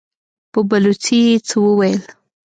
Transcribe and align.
په 0.51 0.59
بلوڅي 0.69 1.17
يې 1.27 1.35
څه 1.47 1.55
وويل! 1.65 2.01